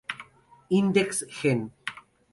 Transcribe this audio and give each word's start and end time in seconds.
Index 0.71 1.21
Gen. 1.29 1.71